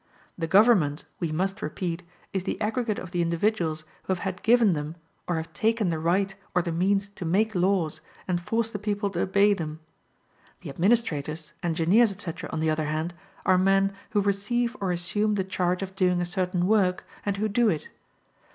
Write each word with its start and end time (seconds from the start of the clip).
The 0.35 0.47
government, 0.47 1.05
we 1.19 1.31
must 1.31 1.61
repeat, 1.61 2.01
is 2.33 2.43
the 2.43 2.59
aggregate 2.59 2.97
of 2.97 3.11
the 3.11 3.21
individuals 3.21 3.85
who 4.01 4.13
have 4.13 4.17
had 4.23 4.41
given 4.41 4.73
them, 4.73 4.95
or 5.27 5.35
have 5.35 5.53
taken 5.53 5.89
the 5.91 5.99
right 5.99 6.33
or 6.55 6.63
the 6.63 6.71
means 6.71 7.07
to 7.09 7.23
make 7.23 7.53
laws, 7.53 8.01
and 8.27 8.41
force 8.41 8.71
the 8.71 8.79
people 8.79 9.11
to 9.11 9.19
obey 9.21 9.53
them. 9.53 9.79
The 10.61 10.71
administrators, 10.71 11.53
engineers, 11.61 12.11
etc., 12.11 12.49
on 12.51 12.61
the 12.61 12.69
other 12.71 12.85
hand, 12.85 13.13
are 13.45 13.59
men 13.59 13.93
who 14.09 14.21
receive 14.21 14.75
or 14.81 14.91
assume 14.91 15.35
the 15.35 15.43
charge 15.43 15.83
of 15.83 15.95
doing 15.95 16.19
a 16.19 16.25
certain 16.25 16.65
work, 16.65 17.05
and 17.23 17.37
who 17.37 17.47
do 17.47 17.69
it. 17.69 17.89